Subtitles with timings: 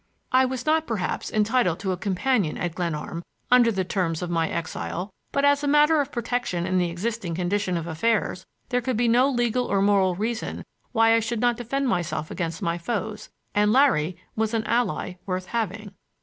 [0.31, 4.49] I was not, perhaps, entitled to a companion at Glenarm under the terms of my
[4.49, 8.97] exile, but as a matter of protection in the existing condition of affairs there could
[8.97, 13.29] be no legal or moral reason why I should not defend myself against my foes,
[13.53, 15.93] and Larry was an ally worth having.